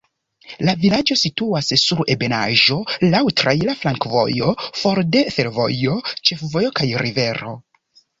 [0.67, 2.77] La vilaĝo situas sur ebenaĵo,
[3.15, 5.99] laŭ traira flankovojo, for de fervojo,
[6.31, 7.53] ĉefvojo kaj rivero.